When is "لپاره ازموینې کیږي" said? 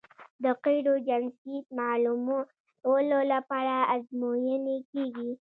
3.33-5.29